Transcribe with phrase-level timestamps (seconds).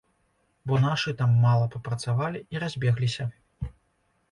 [0.71, 3.31] Бо нашы там мала папрацавалі і разбегліся.